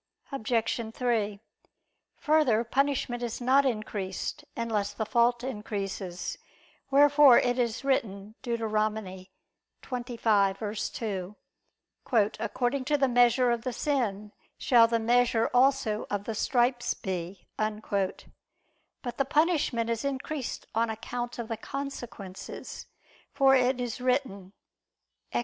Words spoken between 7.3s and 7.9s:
it is